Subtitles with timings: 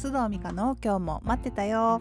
[0.00, 2.00] 須藤美香の今日も待ってたよ。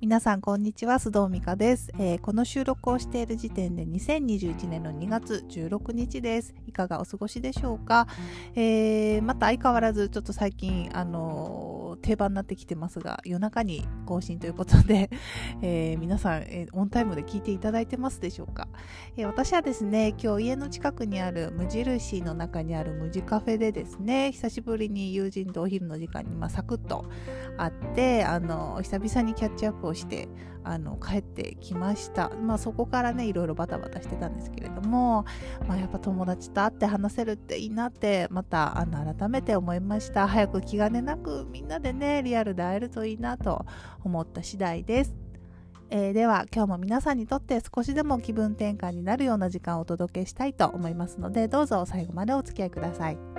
[0.00, 6.54] 皆さんこんにちは須藤美香です、えー、この収録をしている時点で2021年の2月16日です。
[6.68, 8.06] いかがお過ごしでしょうか、
[8.54, 15.08] えー、また相変わらずちょっと最近あのー、定番になってきてますが夜中に更新ということで、
[15.62, 18.68] え皆さん、えオンタイムで聞いていただいてますでしょうか、
[19.16, 27.06] え私はですね今日家の近くにある無印の中にある無地カフェでですね久しぶりに友人とお昼の時間に、まあ、サクッと
[27.56, 30.28] 会ってあの久々にキャッチアップをして
[30.64, 35.26] あの帰ってきました、まあ、そこからねいろいろバタバタしてたんですけれども、
[35.68, 40.26] まあ、やっぱ友達と会って話せるっていいなってまたあの改めて思いました。
[40.26, 43.64] 早く気兼ねなくみんなでねリアルで会えるといいなと
[44.04, 45.14] 思った次第です
[45.90, 53.33] えー、では今日も皆さんにとって少しでも気分転換になるような時間をお届けしたいと思いますのでどうぞ最後までお付き合いください。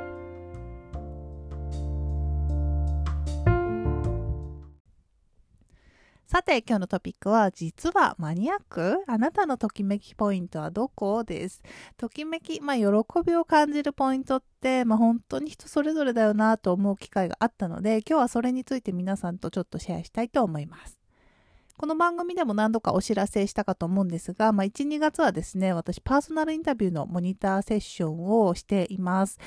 [6.27, 9.03] さて今日のトピックは実はマニアック？
[9.05, 11.61] あなたのときめきポイントはどこです？
[11.97, 12.83] ときめき、まあ、喜
[13.23, 20.97] びを感じるポイントって、まあ、本当に人それぞれだよなと思う機会があったので今日はそれについて皆さんとちょっとシェアしたいと思います。
[21.77, 29.37] この番組でも何度かお知らせしたかと思うんですが、まあ、1、2月はですね、私パーソナルインタビューのモニターセッションをしています。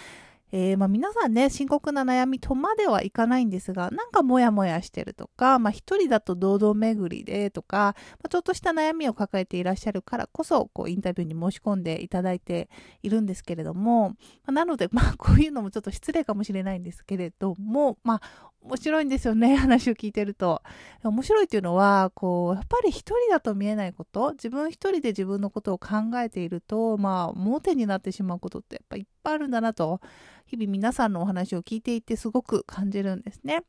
[0.51, 12.71] えー、まあ、皆さんね、深刻な悩みとまではいかないんですが、なんかモヤモヤしてるとか、まあ、一人だと堂々巡りでとか、まあ、ちょっとした悩みを抱えていらっしゃるからこそ、こう、インタビューに申し込んでいただいて
[13.03, 20.63] いるんですけれども、まあ、なので、 まあ、こういうのもちょっと失礼かもしれないんですけれども、まあ、面白いんですよね、話を聞いてると。
[21.05, 30.01] 面白いっていうのは、こう、やっぱり一人だと見えないこと、自分一人で自分のことを考えていると、まあ、盲点になってしまうことってやっぱいっぱいあるんだなと、
[30.47, 33.63] 日々皆さんのお話を聞いていてすごく感じるんですね。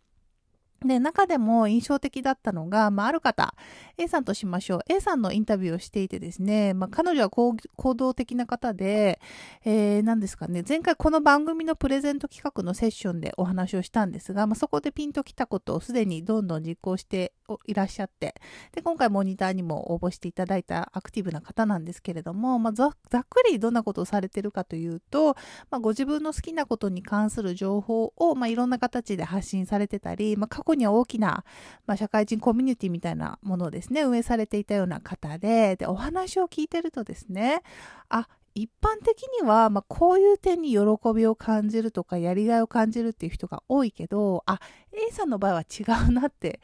[0.86, 3.54] で、中でも印象的だったのが、まあ、ある方、
[3.98, 4.80] A さんとしましょう。
[4.88, 7.56] A さんのインタビューをしていてですね、まあ、彼女は行
[7.95, 9.20] 動的な方で、
[9.66, 17.33] えー、何ですかね、前回この番組のプレゼント企画のセッションでお話をしたんですが、まあ、そこでピンときたことをすでにどんどん実行して
[17.65, 18.36] いらっしゃって、
[18.73, 22.92] で、今回モニターにも応募していただいたアクティブな方なんですけれども、まあ、ざっ
[23.30, 25.36] くりどんなことをされてるかというと、
[25.71, 31.43] まあ、ご自分の好きなことに関する情報を、まあ、いろんな形で発信されてたり、まあ、過去には大きな、
[31.88, 37.61] まあ、社会人コミュニティみたいなものをですね、運営されていたような方で、で、お話を聞いてるとですね、
[38.09, 40.80] あ、一般的には、まあ、こういう点に喜
[41.15, 44.59] びを感じるとか、やりがいを感じるっていう人が多いけど、あ、
[44.92, 46.59] A さんの場合は違うなって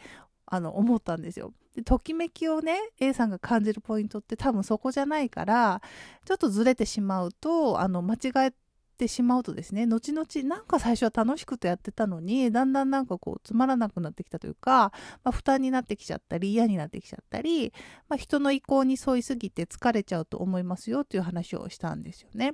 [0.46, 1.54] あの思ったんですよ。
[1.76, 5.82] でときめきをね A さんが感じるポイントって多分そこじゃないから
[6.26, 8.18] ちょっとずれてしまうとあの間違
[8.48, 8.54] え
[8.96, 17.74] てしまうとですね後々なんか最初は楽しくてやってたのにだんだんなんかこうつまらなくなってきたというか、まあ、負担になってきちゃったり嫌になってきちゃったり、
[18.08, 22.54] まあ、人の意向に沿いすぎて疲れちゃうと思いますよという話をしたんですよね。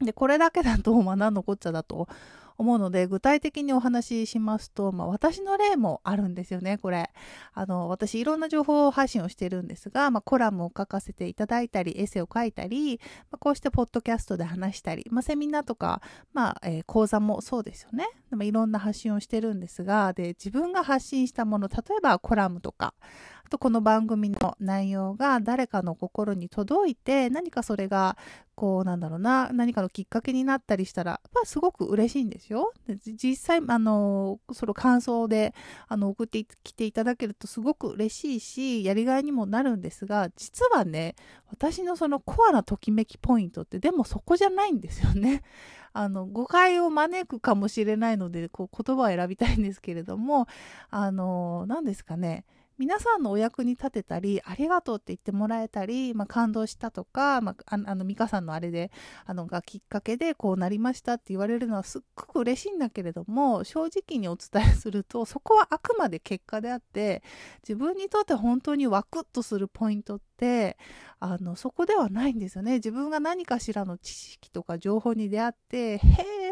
[0.00, 2.08] でこれだけだとまあ何のこっちゃだと
[2.56, 7.10] 思うので、具体的にお話ししますと、まあ、私の例もあるんですよね、これ。
[7.52, 13.00] あの、私、いろんな情報配信をしてるんですが、まあ、コラムを書かせていただいたり、エッセイを書いたり、
[13.30, 16.00] まあ、こうしてポッドキャストで話したり、まあ、セミナーとか、
[16.32, 18.06] まあ、えー、講座もそうですよね。
[18.30, 22.94] まあ、いろんな発信をしてるんですが、で、自分が発信したもの、例えばコラムとか、
[23.46, 28.16] あとこの番組の内容が誰かの心に届いて何かそれが
[28.54, 32.72] こうなんだろうな何かのきっかけになったりしたら、まあ、すごく嬉しいんですよ。
[33.04, 35.54] 実際あのその感想で
[35.88, 41.14] あの送ってきていただけるとすごく嬉しいしやりがいにもなるんですが実はね
[41.50, 45.42] 私のそのコアなときめきポイントってでもそこじゃないんですよね。
[45.96, 50.48] あの誤解を招くかもしれないのでこう言葉を選びたいんですけれども
[50.90, 52.44] あの何ですかね
[52.76, 58.90] 皆さんのお役に立てたり、ありがとうって言ってもらえたり、まあ、感動したとか、まあ、あの、美香さんのあれで、
[59.26, 67.22] あの、がきっかけでこうなりましたって言われるのはすっごく嬉しいんだけれども、正直にお伝えすると、そこはあくまで結果であって、
[67.62, 70.76] 自分にとって本当にワクッとするポイントって、
[71.20, 72.74] あの、そこではないんですよね。
[72.74, 75.98] 自分が何かしらの知識とか情報に出会って、へ、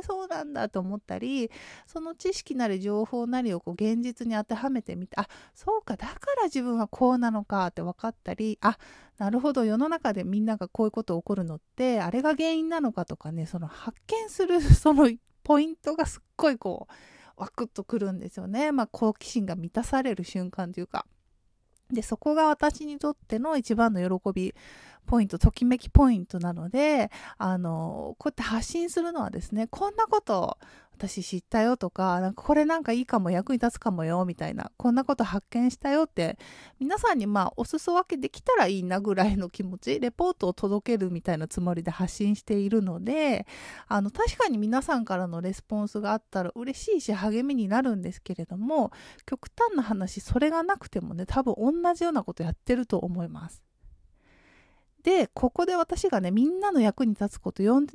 [0.03, 1.51] そうなんだと思ったり、
[1.87, 8.77] その知識なり情報なりをこう現実に当てはめてみて、あ、そうか、だから自分はこうなのかって分かったりあ
[9.19, 15.11] なるほど世の中でみんながこういうこと起こるのってあれが原因なのかとかねその発見する その
[15.43, 21.07] ポイントがすっごいこうワクッとくるんですよね、まあ、好奇心が満たされる瞬間というか。
[21.93, 24.55] でそこが私にとっての一番の喜び
[25.07, 30.59] ポイント、ときめきポイントなので、あの、こうやって発信するのはですね、こんなこと
[30.95, 36.39] 私知ったよとか、なんかこれなんかいいかも役に立つかもよみたいな、こんなこと発見したよって、
[36.79, 43.47] 皆さんにまあお裾分けできたらいいなぐらいの気持ち、レポートを届けるみたいなつもりで発信しているので、
[43.89, 48.93] あの確かに皆さんからのレスポンスがあったら嬉しいし励みになるんですけれども、
[49.27, 53.63] 極端な話、それがなくてもね、多分同じようなことやってると思います。
[55.03, 57.87] で、ここで私がね、みんなの役に立つこと、喜ん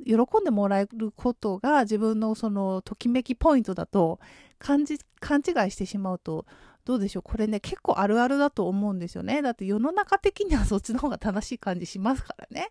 [0.44, 4.20] でもらえることが自分のそのときめきポイントだと
[4.58, 6.44] 感じ、勘違いしてしまうと、
[6.88, 9.42] どうでしょうこれね、結構あるあるだと思うんですよね。
[9.42, 12.70] だって世の中的にはそっちの方が正しい感じしますからね。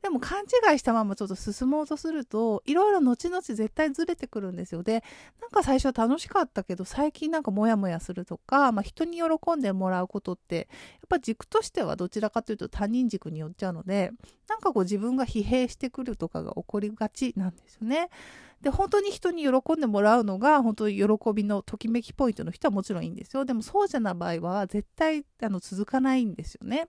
[0.00, 4.82] でも勘違いしたままちょっと進もうとすると、いろいろ後々絶対ずれてくるんですよ。
[4.82, 5.04] で、
[5.42, 10.66] なんか最初は楽しかったけど、最近なんかモヤモヤするとか、まあ人に喜んでもらうことって、やっ
[11.10, 14.10] ぱ軸としてはどちらかというと他人軸によっちゃうので、
[14.48, 18.08] なんかこう自分が疲弊してくるとかが起こりがちなんですよね。
[18.60, 21.04] で、本当に人に喜んでもらうのが、本当に喜
[21.34, 23.44] びのときめきポイントの人はもちろんいいんですよ。
[23.44, 26.88] でもそうじゃない場合は、絶対あの続かないんですよね。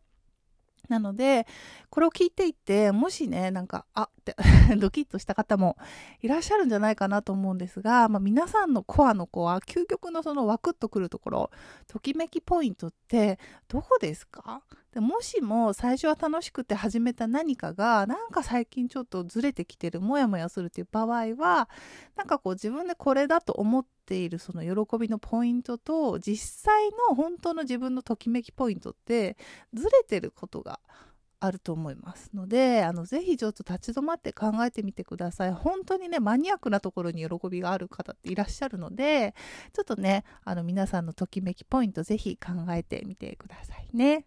[0.90, 1.48] なので、
[1.90, 4.36] これを聞いていて、もしね、なんか、あって
[4.78, 5.78] ドキッとした方も
[6.22, 11.52] いらっしゃるんじゃないかなと思うんですが、まあ、皆さんのコアの子は、究極のそのワクッとくるところ、
[11.88, 14.62] ときめきポイントってどこですか？
[14.94, 21.70] でもしも最初は楽しくて始めた何かがなんか最近ちょっとずれてきてるモヤモヤするっていう場合は
[22.18, 29.38] なんかこう自分でこれだと思っているその喜びのポイントと実際の本当の自分のときめきポイントって
[29.74, 30.82] ずれてることが
[31.42, 39.34] あると思いますのであのぜひちょっと立ち止まって考えてみてください本当にねマニアックなところに喜びがある方っていらっしゃるので
[39.74, 44.26] ちょっとねあの皆さんのときめきポイントぜひ考えてみてくださいね。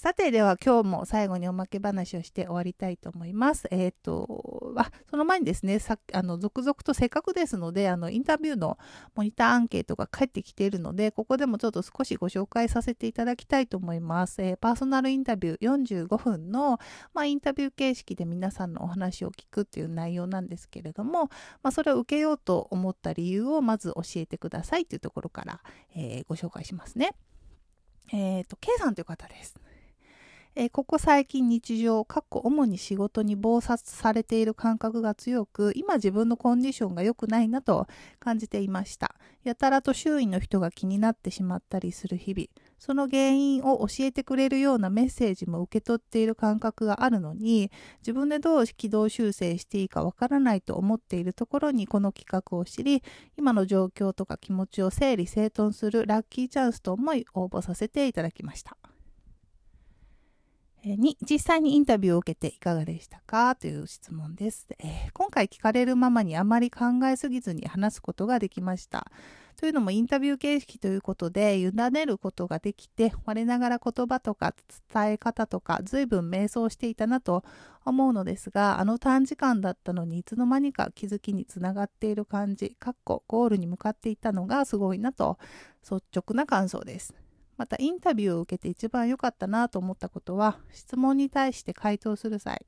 [0.00, 3.66] さて、では今日も最後におまけ話をして終わりたいと思います。
[3.72, 8.78] え、ー、と、あ、その前にですね、さあの、続々とせっかくですので、あの、インタビューの
[9.16, 14.40] モニターアンケートが返ってきているので、ここでもちょっと少しご紹介させていただきたいと思います。
[14.40, 16.78] えー、パーソナルインタビュー45分の、
[17.12, 21.24] まあ、インタビュー形式で皆さんのお話を聞くっていう内容なんですけれども、
[21.64, 25.60] まあ、それを受けようと思った理由をまず教えてくださいというところから、
[25.96, 27.16] えー、ご紹介しますね。
[28.12, 29.56] えっ、と、K さんという方です。
[30.60, 37.86] え、ここ最近日常、かっこ主に仕事に忙殺されている感覚が強く、今自分のコンディションが良くないなと
[38.18, 39.14] 感じていました。
[39.44, 42.48] やたらと周囲の人が気になってしまったりする日々。
[42.76, 47.70] その原因を教えてくれるようなメッセージも受け取っている感覚があるのに、
[48.00, 53.04] 自分でどう軌道修正していいかわからないと思っているところにこの企画を知り、
[53.36, 58.76] 今の状況とか気持ちを整理整頓するラッキーチャンスと思い応募させていただきました。
[60.84, 69.10] に実際にインタビューを受けていかがでしたかという質問です、えー、今回聞かれるままにあまり考えすぎずに話すことができました。
[69.58, 74.54] というのもインタビュー形式ということで委ねることができて我ながら言葉とか
[74.94, 77.42] 伝え方とか随分迷走していたなと
[77.84, 85.38] 思うのですがあの短時間だったのにいつの間にか気づきにつながっている感じかっこゴールに向かっていたのがすごいなと
[85.82, 87.12] 率直な感想です。
[87.58, 92.64] またインタビューを受けて一番良かったなと思ったことは質問に対して回答する際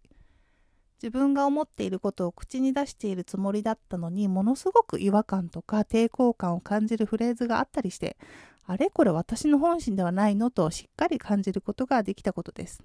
[1.02, 8.18] 自分が思っていることを口に出しているつもりだったのにものすごく違和感とか抵抗感を感じるフレーズがあったりして
[8.66, 12.82] あれこれ私の本心ではないのとしっかり感じることができたことです。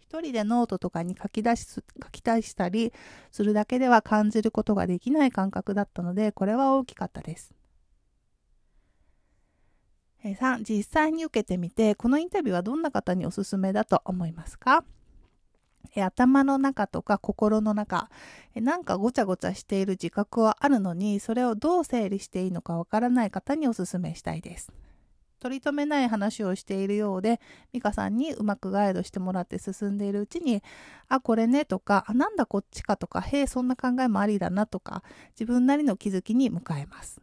[0.00, 2.92] 一人でノートとかに書き出し書き出したり
[3.30, 7.54] するだけでは感じることができない感覚だったのでこれは大きかったです。
[10.22, 14.84] 3実際に受けてみてこのインタビューはどんな方におすすめだと思いますか？
[15.96, 18.08] 頭の中とか心の中
[18.54, 24.72] なんかごちゃごちゃしている自覚はあるのにそれをどう整理していいのかわからない方におすすめしたいです。
[25.40, 27.40] 取り留めない話をしているようで
[27.72, 30.62] 美香さんにうまくガイドしてもらって進んでいるうちに
[31.08, 37.20] あこれねとかあなんだこっちかとかへえそんな考えもありだなとか自分なりの気づきに向かえます。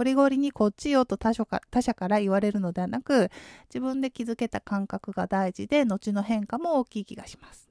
[0.00, 3.28] ゴリゴリにこっちよと他者か他者から言われるのではなく、
[3.68, 7.68] 自分で気づけた感覚が大事で、後の変化も大きい気がします。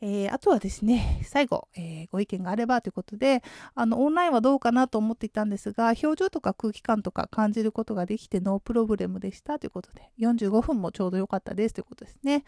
[0.00, 3.44] えー、あとはですね、最後、えー、ご意見があればということで、
[3.76, 12.42] あの、オンラインはどうかなと思っていたんですが、表情とか空気感とか感じることができてノープロブレムでしたということで、45分もちょうど良かったですということですね。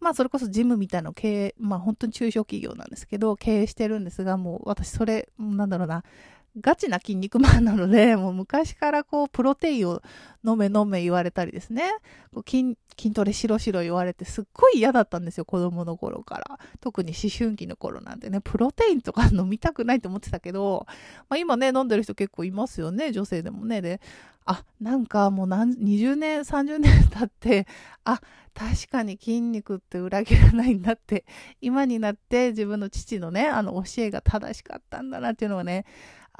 [0.00, 6.04] まあそれこそジムみたいなの経営、まあ本当に中小企業なんですけど、経営してるんですが、もう私それ、なんだろうな、
[6.58, 10.02] ガチな筋肉マンなので、 もう昔からこう、プロテインを
[10.44, 11.82] 飲め飲め言われたりですね。
[12.34, 16.58] こう筋筋トレしろしろ言われてすっごい嫌だったんですよ、子供の頃から。
[16.80, 20.86] 特に思春期の頃なんてね、プロテインとか飲みたくないと思ってたけど、
[21.28, 23.80] まあ、今ね、飲んでる人結構いますよね、女性でもね。
[23.80, 24.00] で、
[24.44, 27.66] あ、なんかもう何、20年、30年経って、
[28.04, 28.20] あ、
[28.54, 31.24] 確かに筋肉って裏切らないんだって、
[31.60, 35.84] 今になって自分の父のね、あの教えが正しかったんだなっていうのはね、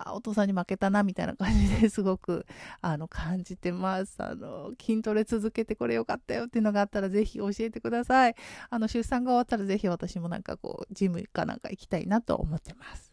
[0.07, 2.47] あお父さんに負けたなみたいな感じですごく
[2.81, 8.35] あの感じてますあの筋トレ続けてこれよかったよっていうのがあったらぜひ教えてください
[8.71, 13.11] あの出産が終わったらぜひ私もなんかこうジムかなんか行きたいなと思ってます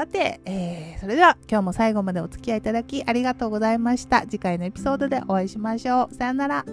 [0.00, 4.22] さて、えー、それでは今日も最後までお付き合いいただきありがとうございました。
[4.22, 6.14] 次回のエピソードでお会いしましょう。
[6.14, 6.64] さよなら。